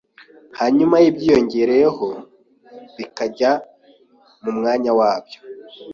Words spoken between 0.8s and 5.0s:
n’ibyiyongereyeho bikajya mu mwanya